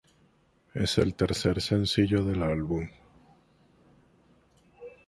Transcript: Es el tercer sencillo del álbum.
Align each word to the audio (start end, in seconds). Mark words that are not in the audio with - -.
Es 0.73 0.97
el 0.97 1.13
tercer 1.13 1.61
sencillo 1.61 2.25
del 2.25 2.41
álbum. 2.41 2.89